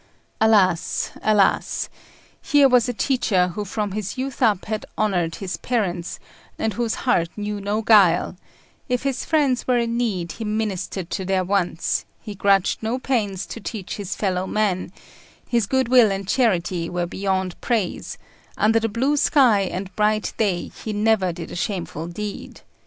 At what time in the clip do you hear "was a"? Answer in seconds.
2.67-2.93